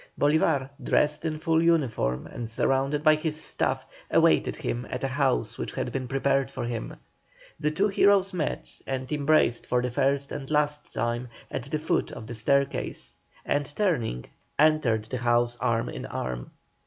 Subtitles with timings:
[0.19, 5.59] Bolívar, dressed in full uniform and surrounded by his staff, awaited him at a house
[5.59, 6.95] which had been prepared for him.
[7.59, 12.11] The two heroes met, and embraced for the first and last time, at the foot
[12.11, 14.25] of the staircase, and turning,
[14.57, 16.49] entered the house arm in arm.